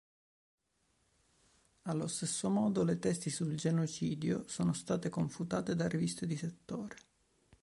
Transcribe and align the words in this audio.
Allo 1.83 2.07
stesso 2.07 2.49
modo 2.49 2.83
le 2.83 2.97
tesi 2.97 3.29
sul 3.29 3.53
genocidio 3.53 4.47
sono 4.47 4.73
state 4.73 5.09
confutate 5.09 5.75
da 5.75 5.87
riviste 5.87 6.25
di 6.25 6.35
settore. 6.35 6.95